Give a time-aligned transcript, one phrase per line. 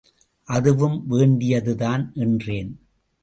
[0.49, 2.71] அதுவும் வேண்டியதுதான் என்றேன்.